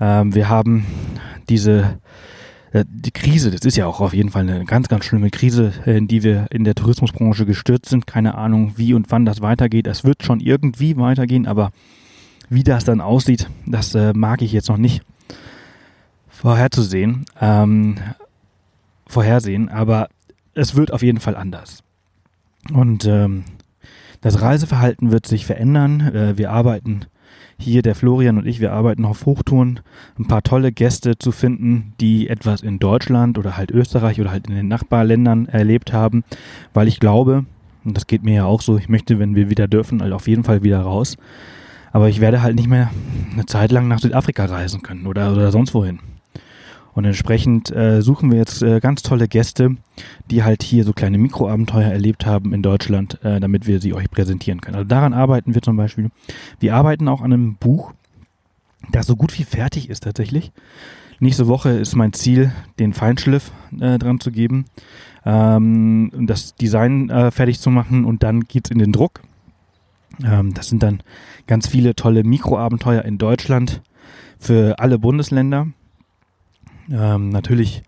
Ähm, 0.00 0.34
wir 0.34 0.48
haben 0.48 0.86
diese 1.48 1.98
äh, 2.72 2.84
die 2.88 3.10
Krise, 3.10 3.50
das 3.50 3.62
ist 3.62 3.76
ja 3.76 3.86
auch 3.86 4.00
auf 4.00 4.14
jeden 4.14 4.30
Fall 4.30 4.48
eine 4.48 4.64
ganz, 4.64 4.88
ganz 4.88 5.04
schlimme 5.04 5.30
Krise, 5.30 5.72
in 5.84 6.08
die 6.08 6.22
wir 6.22 6.46
in 6.50 6.64
der 6.64 6.74
Tourismusbranche 6.74 7.46
gestürzt 7.46 7.90
sind. 7.90 8.06
Keine 8.06 8.36
Ahnung, 8.36 8.72
wie 8.76 8.94
und 8.94 9.10
wann 9.10 9.24
das 9.24 9.42
weitergeht. 9.42 9.86
Es 9.86 10.04
wird 10.04 10.22
schon 10.22 10.40
irgendwie 10.40 10.96
weitergehen, 10.96 11.46
aber 11.46 11.70
wie 12.48 12.64
das 12.64 12.84
dann 12.84 13.00
aussieht, 13.00 13.48
das 13.66 13.94
äh, 13.94 14.12
mag 14.14 14.42
ich 14.42 14.52
jetzt 14.52 14.68
noch 14.68 14.76
nicht 14.76 15.02
vorherzusehen, 16.28 17.24
ähm, 17.40 17.96
vorhersehen. 19.06 19.68
Aber 19.68 20.08
es 20.54 20.76
wird 20.76 20.92
auf 20.92 21.02
jeden 21.02 21.20
Fall 21.20 21.36
anders. 21.36 21.82
Und 22.72 23.06
ähm, 23.06 23.44
das 24.20 24.40
Reiseverhalten 24.40 25.10
wird 25.10 25.26
sich 25.26 25.46
verändern. 25.46 26.00
Äh, 26.00 26.38
wir 26.38 26.50
arbeiten 26.50 27.06
hier, 27.58 27.82
der 27.82 27.94
Florian 27.94 28.38
und 28.38 28.46
ich, 28.46 28.60
wir 28.60 28.72
arbeiten 28.72 29.04
auf 29.04 29.24
Hochtouren, 29.26 29.80
ein 30.18 30.26
paar 30.26 30.42
tolle 30.42 30.72
Gäste 30.72 31.18
zu 31.18 31.32
finden, 31.32 31.94
die 32.00 32.28
etwas 32.28 32.60
in 32.60 32.78
Deutschland 32.78 33.38
oder 33.38 33.56
halt 33.56 33.70
Österreich 33.70 34.20
oder 34.20 34.30
halt 34.30 34.48
in 34.48 34.54
den 34.54 34.68
Nachbarländern 34.68 35.46
erlebt 35.46 35.92
haben, 35.92 36.24
weil 36.74 36.88
ich 36.88 36.98
glaube, 36.98 37.44
und 37.84 37.96
das 37.96 38.06
geht 38.06 38.24
mir 38.24 38.34
ja 38.34 38.44
auch 38.44 38.62
so, 38.62 38.78
ich 38.78 38.88
möchte, 38.88 39.18
wenn 39.18 39.34
wir 39.34 39.50
wieder 39.50 39.68
dürfen, 39.68 40.02
halt 40.02 40.12
auf 40.12 40.28
jeden 40.28 40.44
Fall 40.44 40.62
wieder 40.62 40.80
raus. 40.80 41.16
Aber 41.92 42.08
ich 42.08 42.20
werde 42.20 42.42
halt 42.42 42.56
nicht 42.56 42.68
mehr 42.68 42.90
eine 43.32 43.44
Zeit 43.46 43.70
lang 43.70 43.86
nach 43.86 43.98
Südafrika 43.98 44.46
reisen 44.46 44.82
können 44.82 45.06
oder, 45.06 45.32
oder 45.32 45.50
sonst 45.52 45.74
wohin. 45.74 45.98
Und 46.94 47.04
entsprechend 47.04 47.74
äh, 47.74 48.02
suchen 48.02 48.30
wir 48.30 48.38
jetzt 48.38 48.62
äh, 48.62 48.80
ganz 48.80 49.02
tolle 49.02 49.26
Gäste, 49.26 49.76
die 50.30 50.42
halt 50.42 50.62
hier 50.62 50.84
so 50.84 50.92
kleine 50.92 51.18
Mikroabenteuer 51.18 51.90
erlebt 51.90 52.26
haben 52.26 52.52
in 52.52 52.62
Deutschland, 52.62 53.22
äh, 53.24 53.40
damit 53.40 53.66
wir 53.66 53.80
sie 53.80 53.94
euch 53.94 54.10
präsentieren 54.10 54.60
können. 54.60 54.76
Also 54.76 54.88
daran 54.88 55.14
arbeiten 55.14 55.54
wir 55.54 55.62
zum 55.62 55.76
Beispiel. 55.76 56.10
Wir 56.60 56.74
arbeiten 56.74 57.08
auch 57.08 57.22
an 57.22 57.32
einem 57.32 57.54
Buch, 57.56 57.92
das 58.90 59.06
so 59.06 59.16
gut 59.16 59.38
wie 59.38 59.44
fertig 59.44 59.88
ist 59.88 60.02
tatsächlich. 60.02 60.52
Nächste 61.18 61.46
Woche 61.46 61.70
ist 61.70 61.94
mein 61.94 62.12
Ziel, 62.12 62.52
den 62.78 62.92
Feinschliff 62.92 63.52
äh, 63.80 63.96
dran 63.98 64.20
zu 64.20 64.32
geben, 64.32 64.66
ähm, 65.24 66.10
das 66.26 66.56
Design 66.56 67.10
äh, 67.10 67.30
fertig 67.30 67.60
zu 67.60 67.70
machen 67.70 68.04
und 68.04 68.22
dann 68.22 68.40
geht's 68.40 68.70
in 68.70 68.80
den 68.80 68.92
Druck. 68.92 69.20
Ähm, 70.24 70.52
das 70.52 70.68
sind 70.68 70.82
dann 70.82 71.00
ganz 71.46 71.68
viele 71.68 71.94
tolle 71.94 72.24
Mikroabenteuer 72.24 73.04
in 73.04 73.18
Deutschland 73.18 73.80
für 74.38 74.78
alle 74.78 74.98
Bundesländer. 74.98 75.68
Ähm, 76.90 77.28
natürlich 77.30 77.82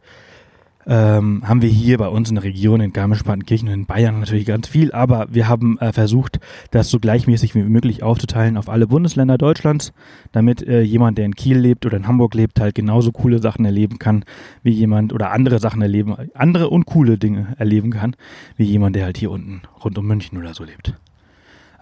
ähm, 0.86 1.42
haben 1.46 1.62
wir 1.62 1.68
hier 1.68 1.98
bei 1.98 2.08
uns 2.08 2.28
in 2.28 2.34
der 2.34 2.44
Region 2.44 2.80
in 2.80 2.92
Garmisch-Partenkirchen 2.92 3.68
und 3.68 3.74
in 3.74 3.86
Bayern 3.86 4.20
natürlich 4.20 4.46
ganz 4.46 4.68
viel, 4.68 4.92
aber 4.92 5.26
wir 5.30 5.48
haben 5.48 5.78
äh, 5.78 5.92
versucht, 5.92 6.40
das 6.70 6.90
so 6.90 6.98
gleichmäßig 6.98 7.54
wie 7.54 7.62
möglich 7.62 8.02
aufzuteilen 8.02 8.56
auf 8.56 8.68
alle 8.68 8.86
Bundesländer 8.86 9.38
Deutschlands, 9.38 9.92
damit 10.32 10.66
äh, 10.66 10.82
jemand, 10.82 11.18
der 11.18 11.24
in 11.24 11.34
Kiel 11.34 11.58
lebt 11.58 11.86
oder 11.86 11.96
in 11.96 12.06
Hamburg 12.06 12.34
lebt, 12.34 12.60
halt 12.60 12.74
genauso 12.74 13.12
coole 13.12 13.40
Sachen 13.40 13.64
erleben 13.64 13.98
kann, 13.98 14.24
wie 14.62 14.72
jemand 14.72 15.12
oder 15.12 15.30
andere 15.30 15.58
Sachen 15.58 15.80
erleben, 15.80 16.14
andere 16.34 16.68
und 16.68 16.86
coole 16.86 17.18
Dinge 17.18 17.54
erleben 17.58 17.90
kann, 17.90 18.14
wie 18.56 18.64
jemand, 18.64 18.96
der 18.96 19.04
halt 19.04 19.16
hier 19.16 19.30
unten 19.30 19.62
rund 19.82 19.96
um 19.96 20.06
München 20.06 20.38
oder 20.38 20.54
so 20.54 20.64
lebt. 20.64 20.94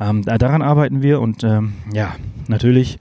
Ähm, 0.03 0.23
daran 0.25 0.63
arbeiten 0.63 1.01
wir 1.03 1.21
und 1.21 1.45
ähm, 1.45 1.75
ja, 1.93 2.17
natürlich 2.49 2.99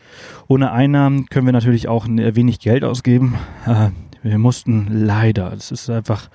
ohne 0.47 0.71
Einnahmen 0.71 1.25
können 1.27 1.47
wir 1.47 1.53
natürlich 1.53 1.87
auch 1.87 2.05
wenig 2.07 2.59
Geld 2.59 2.83
ausgeben. 2.83 3.35
Äh, 3.65 3.89
wir 4.21 4.37
mussten 4.37 4.87
leider, 4.91 5.51
es 5.53 5.71
ist 5.71 5.89
einfach, 5.89 6.29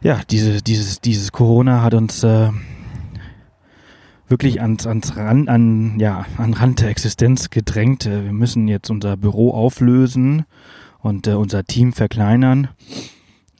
ja, 0.00 0.20
diese, 0.30 0.62
dieses, 0.62 1.00
dieses 1.00 1.32
Corona 1.32 1.82
hat 1.82 1.94
uns 1.94 2.22
äh, 2.22 2.50
wirklich 4.28 4.60
ans, 4.60 4.86
ans 4.86 5.16
Rand, 5.16 5.48
an, 5.48 5.98
ja, 5.98 6.24
an 6.36 6.54
Rand 6.54 6.80
der 6.80 6.90
Existenz 6.90 7.50
gedrängt. 7.50 8.06
Äh, 8.06 8.26
wir 8.26 8.32
müssen 8.32 8.68
jetzt 8.68 8.90
unser 8.90 9.16
Büro 9.16 9.50
auflösen 9.50 10.44
und 11.00 11.26
äh, 11.26 11.32
unser 11.32 11.64
Team 11.64 11.92
verkleinern. 11.92 12.68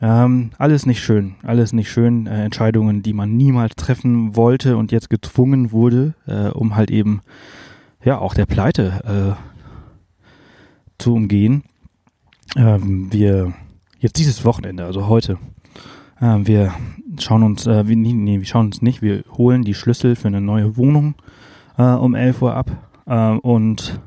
Ähm, 0.00 0.50
alles 0.58 0.86
nicht 0.86 1.02
schön, 1.02 1.34
alles 1.42 1.72
nicht 1.72 1.90
schön. 1.90 2.26
Äh, 2.26 2.44
Entscheidungen, 2.44 3.02
die 3.02 3.12
man 3.12 3.36
niemals 3.36 3.74
treffen 3.74 4.36
wollte 4.36 4.76
und 4.76 4.92
jetzt 4.92 5.10
gezwungen 5.10 5.72
wurde, 5.72 6.14
äh, 6.26 6.48
um 6.48 6.76
halt 6.76 6.90
eben 6.90 7.20
ja 8.04 8.18
auch 8.18 8.34
der 8.34 8.46
Pleite 8.46 9.36
äh, 9.38 11.02
zu 11.02 11.14
umgehen. 11.14 11.64
Ähm, 12.56 13.12
wir 13.12 13.54
jetzt 13.98 14.18
dieses 14.18 14.44
Wochenende, 14.44 14.84
also 14.84 15.08
heute, 15.08 15.38
äh, 16.20 16.38
wir 16.44 16.72
schauen 17.18 17.42
uns, 17.42 17.66
äh, 17.66 17.88
wir, 17.88 17.96
nee, 17.96 18.38
wir 18.38 18.46
schauen 18.46 18.66
uns 18.66 18.82
nicht, 18.82 19.02
wir 19.02 19.24
holen 19.36 19.62
die 19.62 19.74
Schlüssel 19.74 20.14
für 20.14 20.28
eine 20.28 20.40
neue 20.40 20.76
Wohnung 20.76 21.14
äh, 21.76 21.82
um 21.82 22.14
11 22.14 22.42
Uhr 22.42 22.54
ab 22.54 22.70
äh, 23.06 23.30
und 23.30 24.00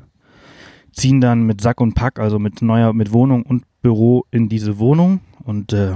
ziehen 0.92 1.20
dann 1.20 1.42
mit 1.42 1.60
Sack 1.60 1.80
und 1.80 1.94
Pack, 1.94 2.18
also 2.18 2.38
mit 2.38 2.62
neuer, 2.62 2.92
mit 2.92 3.12
Wohnung 3.12 3.42
und 3.42 3.64
Büro 3.82 4.24
in 4.30 4.48
diese 4.48 4.78
Wohnung 4.78 5.20
und 5.44 5.72
äh, 5.72 5.94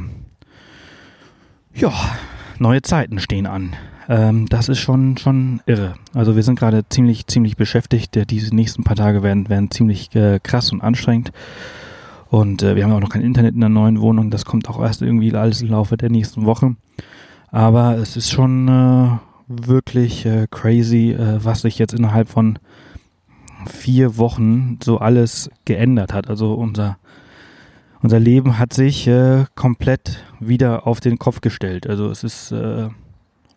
ja, 1.74 1.92
neue 2.58 2.82
Zeiten 2.82 3.18
stehen 3.18 3.46
an. 3.46 3.74
Ähm, 4.08 4.46
das 4.48 4.68
ist 4.68 4.78
schon, 4.78 5.16
schon 5.16 5.60
irre. 5.66 5.94
Also 6.14 6.36
wir 6.36 6.42
sind 6.42 6.58
gerade 6.58 6.88
ziemlich, 6.88 7.26
ziemlich 7.26 7.56
beschäftigt. 7.56 8.30
Diese 8.30 8.54
nächsten 8.54 8.84
paar 8.84 8.96
Tage 8.96 9.22
werden, 9.22 9.48
werden 9.48 9.70
ziemlich 9.70 10.14
äh, 10.14 10.38
krass 10.42 10.72
und 10.72 10.80
anstrengend. 10.80 11.32
Und 12.28 12.62
äh, 12.62 12.76
wir 12.76 12.84
haben 12.84 12.92
auch 12.92 13.00
noch 13.00 13.10
kein 13.10 13.22
Internet 13.22 13.54
in 13.54 13.60
der 13.60 13.68
neuen 13.68 14.00
Wohnung. 14.00 14.30
Das 14.30 14.44
kommt 14.44 14.68
auch 14.68 14.80
erst 14.80 15.02
irgendwie 15.02 15.34
alles 15.34 15.62
im 15.62 15.68
Laufe 15.68 15.96
der 15.96 16.10
nächsten 16.10 16.44
Woche. 16.44 16.76
Aber 17.50 17.96
es 17.96 18.16
ist 18.16 18.30
schon 18.30 18.68
äh, 18.68 19.18
wirklich 19.48 20.26
äh, 20.26 20.46
crazy, 20.50 21.12
äh, 21.12 21.44
was 21.44 21.62
sich 21.62 21.78
jetzt 21.78 21.94
innerhalb 21.94 22.28
von 22.28 22.58
vier 23.66 24.16
Wochen 24.16 24.78
so 24.82 24.98
alles 24.98 25.50
geändert 25.64 26.12
hat. 26.12 26.28
Also 26.28 26.54
unser 26.54 26.98
unser 28.02 28.20
Leben 28.20 28.58
hat 28.58 28.72
sich 28.72 29.06
äh, 29.06 29.44
komplett 29.54 30.24
wieder 30.40 30.86
auf 30.86 31.00
den 31.00 31.18
Kopf 31.18 31.40
gestellt. 31.40 31.86
Also 31.86 32.10
es 32.10 32.24
ist, 32.24 32.52
äh, 32.52 32.88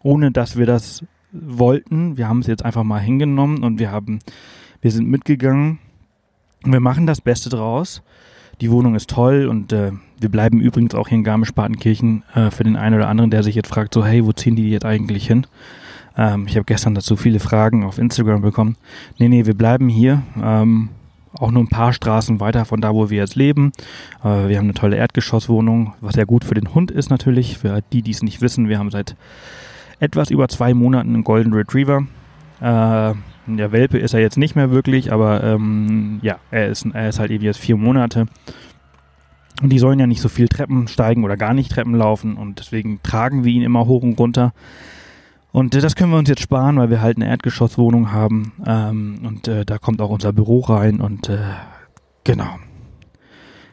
ohne 0.01 0.31
dass 0.31 0.58
wir 0.58 0.65
das 0.65 1.03
wollten, 1.31 2.17
wir 2.17 2.27
haben 2.27 2.39
es 2.39 2.48
jetzt 2.48 2.65
einfach 2.65 2.84
mal 2.84 3.00
hingenommen 3.00 3.63
und 3.63 3.79
wir 3.79 3.91
haben, 3.91 4.19
wir 4.81 4.91
sind 4.91 5.08
mitgegangen. 5.08 5.79
Wir 6.63 6.79
machen 6.79 7.05
das 7.05 7.22
Beste 7.22 7.50
draus. 7.50 8.01
Die 8.62 8.72
Wohnung 8.72 8.96
ist 8.96 9.10
toll 9.10 9.48
und 9.48 9.72
äh, 9.72 9.91
wir 10.19 10.29
bleiben 10.29 10.60
übrigens 10.60 10.93
auch 10.93 11.08
hier 11.08 11.17
in 11.17 11.24
Garmisch-Partenkirchen 11.24 12.24
äh, 12.34 12.51
für 12.51 12.65
den 12.65 12.75
einen 12.75 12.96
oder 12.96 13.08
anderen, 13.08 13.31
der 13.31 13.43
sich 13.43 13.55
jetzt 13.55 13.69
fragt, 13.69 13.93
so 13.93 14.05
hey, 14.05 14.25
wo 14.25 14.34
ziehen 14.34 14.58
die 14.58 14.69
jetzt 14.69 14.86
eigentlich 14.86 15.27
hin? 15.27 15.48
Ähm, 16.17 16.46
ich 16.48 16.58
habe 16.58 16.65
gestern 16.65 16.96
dazu 16.96 17.15
viele 17.15 17.39
Fragen 17.39 17.86
auf 17.86 17.98
Instagram 17.98 18.41
bekommen. 18.41 18.75
Nee, 19.17 19.29
nee, 19.29 19.46
wir 19.46 19.53
bleiben 19.53 19.88
hier. 19.88 20.24
Ähm, 20.43 20.89
auch 21.33 21.51
nur 21.51 21.63
ein 21.63 21.69
paar 21.69 21.93
Straßen 21.93 22.39
weiter 22.39 22.65
von 22.65 22.81
da, 22.81 22.93
wo 22.93 23.09
wir 23.09 23.17
jetzt 23.17 23.36
leben. 23.36 23.71
Äh, 24.24 24.48
wir 24.48 24.57
haben 24.57 24.65
eine 24.65 24.74
tolle 24.74 24.98
Erdgeschosswohnung, 24.98 25.93
was 26.01 26.15
sehr 26.15 26.25
gut 26.25 26.43
für 26.43 26.55
den 26.55 26.74
Hund 26.74 26.91
ist 26.91 27.09
natürlich. 27.09 27.57
Für 27.59 27.81
die, 27.93 28.01
die 28.01 28.12
es 28.12 28.24
nicht 28.24 28.41
wissen, 28.41 28.69
wir 28.69 28.79
haben 28.79 28.91
seit 28.91 29.15
etwas 30.00 30.29
über 30.29 30.48
zwei 30.48 30.74
Monaten 30.74 31.13
einen 31.13 31.24
Golden 31.24 31.53
Retriever. 31.53 32.05
Äh, 32.62 33.13
der 33.57 33.71
Welpe 33.71 33.98
ist 33.98 34.13
er 34.13 34.19
jetzt 34.19 34.38
nicht 34.38 34.55
mehr 34.55 34.71
wirklich, 34.71 35.12
aber 35.12 35.43
ähm, 35.43 36.19
ja, 36.21 36.38
er 36.51 36.67
ist, 36.67 36.86
er 36.93 37.09
ist 37.09 37.19
halt 37.19 37.31
eben 37.31 37.43
jetzt 37.43 37.59
vier 37.59 37.77
Monate. 37.77 38.27
Und 39.62 39.69
die 39.69 39.79
sollen 39.79 40.00
ja 40.00 40.07
nicht 40.07 40.21
so 40.21 40.29
viel 40.29 40.48
Treppen 40.48 40.88
steigen 40.88 41.24
oder 41.24 41.36
gar 41.36 41.53
nicht 41.53 41.71
Treppen 41.71 41.95
laufen 41.95 42.38
und 42.38 42.59
deswegen 42.59 43.01
tragen 43.03 43.43
wir 43.43 43.51
ihn 43.51 43.63
immer 43.63 43.88
hoch 43.88 44.03
und 44.03 44.17
runter. 44.19 44.53
Und 45.51 45.75
äh, 45.75 45.82
das 45.82 45.96
können 45.96 46.12
wir 46.12 46.20
uns 46.20 46.29
jetzt 46.29 46.41
sparen, 46.41 46.77
weil 46.77 46.89
wir 46.89 47.01
halt 47.01 47.18
eine 47.18 47.27
Erdgeschosswohnung 47.27 48.12
haben. 48.12 48.53
Ähm, 48.65 49.20
und 49.25 49.48
äh, 49.48 49.65
da 49.65 49.77
kommt 49.77 50.01
auch 50.01 50.10
unser 50.10 50.34
Büro 50.34 50.60
rein 50.62 51.01
und 51.01 51.29
äh, 51.29 51.39
genau. 52.24 52.58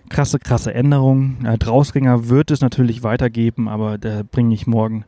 Krasse, 0.09 0.38
krasse 0.38 0.73
Änderung. 0.73 1.45
Äh, 1.45 1.59
Drausgänger 1.59 2.28
wird 2.28 2.50
es 2.50 2.61
natürlich 2.61 3.02
weitergeben, 3.02 3.68
aber 3.68 3.99
da 3.99 4.23
bringe 4.30 4.54
ich 4.54 4.66
morgen 4.66 5.04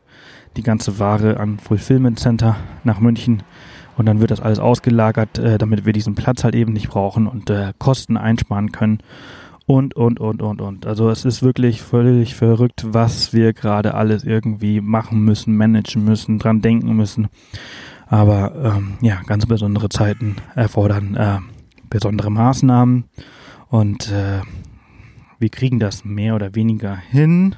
die 0.57 0.63
ganze 0.63 0.99
Ware 0.99 1.39
an 1.39 1.57
Fulfillment 1.57 2.19
Center 2.19 2.57
nach 2.83 2.99
München. 2.99 3.43
Und 3.97 4.05
dann 4.05 4.21
wird 4.21 4.31
das 4.31 4.39
alles 4.39 4.59
ausgelagert, 4.59 5.39
äh, 5.39 5.57
damit 5.57 5.85
wir 5.85 5.93
diesen 5.93 6.15
Platz 6.15 6.43
halt 6.43 6.55
eben 6.55 6.73
nicht 6.73 6.89
brauchen 6.89 7.27
und 7.27 7.49
äh, 7.49 7.73
Kosten 7.79 8.17
einsparen 8.17 8.71
können 8.71 8.99
und, 9.69 9.95
und, 9.95 10.19
und, 10.19 10.41
und, 10.41 10.61
und. 10.61 10.87
Also 10.87 11.11
es 11.11 11.25
ist 11.25 11.43
wirklich 11.43 11.83
völlig 11.83 12.33
verrückt, 12.33 12.87
was 12.89 13.33
wir 13.33 13.53
gerade 13.53 13.93
alles 13.93 14.23
irgendwie 14.23 14.81
machen 14.81 15.23
müssen, 15.23 15.55
managen 15.55 16.03
müssen, 16.03 16.39
dran 16.39 16.61
denken 16.61 16.95
müssen. 16.95 17.27
Aber 18.07 18.51
ähm, 18.63 18.93
ja, 19.01 19.21
ganz 19.27 19.45
besondere 19.45 19.89
Zeiten 19.89 20.37
erfordern 20.55 21.15
äh, 21.15 21.37
besondere 21.87 22.31
Maßnahmen 22.31 23.03
und 23.67 24.11
äh, 24.11 24.41
wir 25.37 25.49
kriegen 25.49 25.77
das 25.77 26.03
mehr 26.03 26.33
oder 26.33 26.55
weniger 26.55 26.95
hin. 26.95 27.55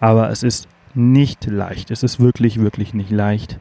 Aber 0.00 0.30
es 0.30 0.42
ist 0.42 0.66
nicht 0.94 1.44
leicht. 1.44 1.90
Es 1.90 2.02
ist 2.02 2.20
wirklich, 2.20 2.58
wirklich 2.58 2.94
nicht 2.94 3.10
leicht. 3.10 3.60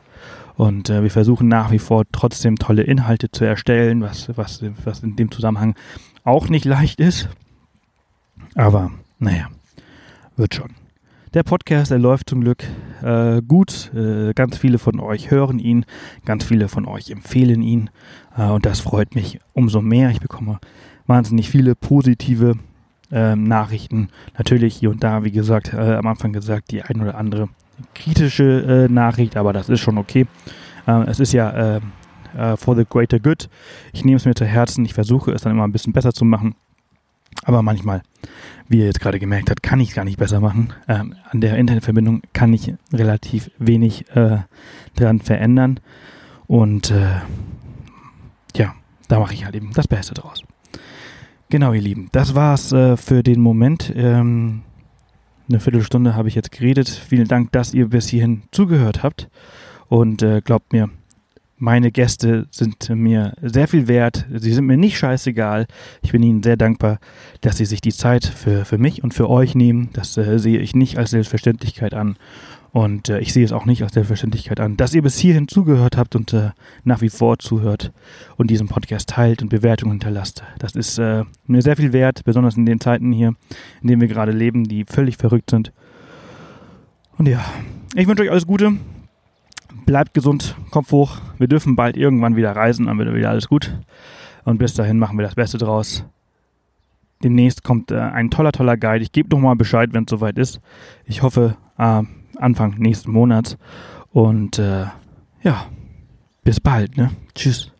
Und 0.55 0.89
äh, 0.89 1.03
wir 1.03 1.11
versuchen 1.11 1.49
nach 1.49 1.71
wie 1.71 1.79
vor 1.79 2.05
trotzdem 2.13 2.55
tolle 2.55 2.83
Inhalte 2.83 3.29
zu 3.29 3.43
erstellen, 3.43 4.01
was, 4.01 4.29
was, 4.37 4.63
was 4.85 5.03
in 5.03 5.17
dem 5.17 5.31
Zusammenhang 5.31 5.75
auch 6.23 6.47
nicht 6.47 6.63
leicht 6.63 7.01
ist. 7.01 7.27
Aber 8.57 8.89
naja, 9.19 9.49
wird 10.35 10.55
schon. 10.55 10.71
Der 11.35 11.43
Podcast, 11.43 11.91
der 11.91 11.99
läuft 11.99 12.29
zum 12.29 12.41
Glück 12.41 12.63
äh, 13.03 13.39
gut. 13.47 13.93
Äh, 13.93 14.33
ganz 14.33 14.57
viele 14.57 14.79
von 14.79 14.99
euch 14.99 15.29
hören 15.29 15.59
ihn, 15.59 15.85
ganz 16.25 16.43
viele 16.43 16.67
von 16.67 16.87
euch 16.87 17.11
empfehlen 17.11 17.61
ihn. 17.61 17.91
Äh, 18.35 18.47
und 18.47 18.65
das 18.65 18.79
freut 18.79 19.13
mich 19.13 19.39
umso 19.53 19.81
mehr. 19.81 20.09
Ich 20.09 20.21
bekomme 20.21 20.59
wahnsinnig 21.05 21.51
viele 21.51 21.75
positive 21.75 22.55
ähm, 23.11 23.43
Nachrichten. 23.43 24.09
Natürlich 24.39 24.77
hier 24.77 24.89
und 24.89 25.03
da, 25.03 25.23
wie 25.23 25.31
gesagt, 25.31 25.73
äh, 25.73 25.93
am 25.93 26.07
Anfang 26.07 26.33
gesagt, 26.33 26.71
die 26.71 26.81
ein 26.81 26.99
oder 26.99 27.15
andere 27.15 27.49
kritische 27.93 28.87
äh, 28.87 28.91
Nachricht, 28.91 29.37
aber 29.37 29.53
das 29.53 29.69
ist 29.69 29.81
schon 29.81 29.99
okay. 29.99 30.25
Äh, 30.87 31.03
es 31.03 31.19
ist 31.19 31.31
ja 31.31 31.79
for 32.57 32.75
the 32.75 32.85
greater 32.87 33.19
good. 33.19 33.49
Ich 33.93 34.05
nehme 34.05 34.17
es 34.17 34.25
mir 34.25 34.35
zu 34.35 34.45
Herzen. 34.45 34.85
Ich 34.85 34.93
versuche 34.93 35.31
es 35.31 35.41
dann 35.41 35.53
immer 35.53 35.63
ein 35.63 35.71
bisschen 35.71 35.93
besser 35.93 36.13
zu 36.13 36.23
machen. 36.23 36.55
Aber 37.43 37.61
manchmal, 37.61 38.01
wie 38.67 38.79
ihr 38.79 38.85
jetzt 38.85 38.99
gerade 38.99 39.19
gemerkt 39.19 39.49
habt, 39.49 39.63
kann 39.63 39.79
ich 39.79 39.89
es 39.89 39.95
gar 39.95 40.05
nicht 40.05 40.17
besser 40.17 40.39
machen. 40.39 40.73
Ähm, 40.87 41.15
an 41.29 41.41
der 41.41 41.57
Internetverbindung 41.57 42.21
kann 42.33 42.53
ich 42.53 42.73
relativ 42.91 43.51
wenig 43.57 44.09
äh, 44.15 44.39
dran 44.95 45.19
verändern. 45.19 45.79
Und 46.47 46.91
äh, 46.91 47.21
ja, 48.55 48.73
da 49.07 49.19
mache 49.19 49.33
ich 49.33 49.45
halt 49.45 49.55
eben 49.55 49.71
das 49.73 49.87
Beste 49.87 50.13
draus. 50.13 50.43
Genau, 51.49 51.71
ihr 51.71 51.81
Lieben, 51.81 52.09
das 52.11 52.35
war's 52.35 52.73
äh, 52.73 52.97
für 52.97 53.23
den 53.23 53.39
Moment. 53.39 53.93
Ähm, 53.95 54.63
eine 55.49 55.61
Viertelstunde 55.61 56.15
habe 56.15 56.27
ich 56.27 56.35
jetzt 56.35 56.51
geredet. 56.51 56.89
Vielen 56.89 57.27
Dank, 57.27 57.53
dass 57.53 57.73
ihr 57.73 57.87
bis 57.87 58.09
hierhin 58.09 58.43
zugehört 58.51 59.03
habt. 59.03 59.29
Und 59.87 60.21
äh, 60.21 60.41
glaubt 60.41 60.73
mir, 60.73 60.89
Meine 61.59 61.91
Gäste 61.91 62.47
sind 62.51 62.87
mir 62.89 63.33
sehr 63.41 63.67
viel 63.67 63.87
wert. 63.87 64.27
Sie 64.31 64.53
sind 64.53 64.65
mir 64.65 64.77
nicht 64.77 64.99
scheißegal. 64.99 65.65
Ich 66.03 66.11
bin 66.11 66.21
ihnen 66.21 66.43
sehr 66.43 66.55
dankbar, 66.55 66.99
dass 67.41 67.57
sie 67.57 67.65
sich 67.65 67.81
die 67.81 67.91
Zeit 67.91 68.25
für, 68.25 68.63
für 68.63 68.77
mich 68.77 69.03
und 69.03 69.15
für 69.15 69.27
euch 69.27 69.55
nehmen. 69.55 69.89
Das 69.93 70.15
äh, 70.17 70.37
sehe 70.37 70.59
ich 70.59 70.75
nicht 70.75 70.99
als 70.99 71.09
Selbstverständlichkeit 71.09 71.95
an. 71.95 72.15
Und 72.73 73.09
äh, 73.09 73.19
ich 73.21 73.33
sehe 73.33 73.43
es 73.43 73.53
auch 73.53 73.65
nicht 73.65 73.81
als 73.81 73.93
Selbstverständlichkeit 73.93 74.59
an, 74.59 74.77
dass 74.77 74.93
ihr 74.93 75.01
bis 75.01 75.17
hierhin 75.17 75.47
zugehört 75.47 75.97
habt 75.97 76.15
und 76.15 76.31
äh, 76.31 76.51
nach 76.83 77.01
wie 77.01 77.09
vor 77.09 77.39
zuhört 77.39 77.91
und 78.35 78.51
diesen 78.51 78.67
Podcast 78.67 79.09
teilt 79.09 79.41
und 79.41 79.49
Bewertungen 79.49 79.93
hinterlasst. 79.93 80.43
Das 80.59 80.75
ist 80.75 80.99
äh, 80.99 81.23
mir 81.47 81.63
sehr 81.63 81.75
viel 81.75 81.91
wert, 81.91 82.23
besonders 82.23 82.55
in 82.55 82.67
den 82.67 82.79
Zeiten 82.79 83.11
hier, 83.11 83.33
in 83.81 83.87
denen 83.87 84.01
wir 84.01 84.07
gerade 84.07 84.31
leben, 84.31 84.65
die 84.65 84.85
völlig 84.85 85.17
verrückt 85.17 85.49
sind. 85.49 85.71
Und 87.17 87.27
ja, 87.27 87.43
ich 87.95 88.07
wünsche 88.07 88.21
euch 88.21 88.29
alles 88.29 88.45
Gute 88.45 88.73
bleibt 89.87 90.13
gesund, 90.13 90.55
Kopf 90.69 90.91
hoch. 90.91 91.17
Wir 91.39 91.47
dürfen 91.47 91.75
bald 91.75 91.97
irgendwann 91.97 92.35
wieder 92.35 92.55
reisen, 92.55 92.85
dann 92.85 92.99
wird 92.99 93.11
wieder 93.15 93.31
alles 93.31 93.47
gut. 93.47 93.75
Und 94.43 94.59
bis 94.59 94.75
dahin 94.75 94.99
machen 94.99 95.17
wir 95.17 95.25
das 95.25 95.33
Beste 95.33 95.57
draus. 95.57 96.05
Demnächst 97.23 97.63
kommt 97.63 97.89
äh, 97.89 97.97
ein 97.97 98.29
toller, 98.29 98.51
toller 98.51 98.77
Guide. 98.77 99.01
Ich 99.03 99.11
gebe 99.11 99.29
nochmal 99.29 99.55
Bescheid, 99.55 99.89
wenn 99.93 100.03
es 100.03 100.11
soweit 100.11 100.37
ist. 100.37 100.61
Ich 101.05 101.23
hoffe, 101.23 101.57
äh, 101.79 102.03
Anfang 102.37 102.75
nächsten 102.77 103.11
Monats. 103.11 103.57
Und 104.11 104.59
äh, 104.59 104.85
ja, 105.41 105.65
bis 106.43 106.59
bald. 106.59 106.97
Ne? 106.97 107.09
Tschüss. 107.33 107.71